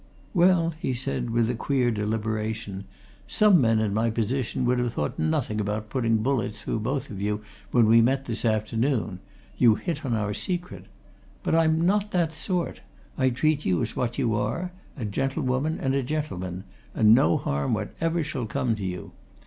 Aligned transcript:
"Well," 0.33 0.73
he 0.79 0.95
said, 0.95 1.29
with 1.29 1.47
a 1.47 1.53
queer 1.53 1.91
deliberation. 1.91 2.85
"Some 3.27 3.61
men 3.61 3.77
in 3.77 3.93
my 3.93 4.09
position 4.09 4.65
would 4.65 4.79
have 4.79 4.93
thought 4.93 5.19
nothing 5.19 5.61
about 5.61 5.91
putting 5.91 6.23
bullets 6.23 6.59
through 6.63 6.79
both 6.79 7.11
of 7.11 7.21
you 7.21 7.41
when 7.69 7.85
we 7.85 8.01
met 8.01 8.25
this 8.25 8.43
afternoon 8.43 9.19
you 9.59 9.75
hit 9.75 10.03
on 10.03 10.15
our 10.15 10.33
secret. 10.33 10.85
But 11.43 11.53
I'm 11.53 11.85
not 11.85 12.09
that 12.13 12.33
sort 12.33 12.81
I 13.15 13.29
treat 13.29 13.63
you 13.63 13.79
as 13.83 13.95
what 13.95 14.17
you 14.17 14.33
are, 14.33 14.71
a 14.97 15.05
gentlewoman 15.05 15.77
and 15.79 15.93
a 15.93 16.01
gentleman, 16.01 16.63
and 16.95 17.13
no 17.13 17.37
harm 17.37 17.75
whatever 17.75 18.23
shall 18.23 18.47
come 18.47 18.73
to 18.77 18.83
you. 18.83 19.11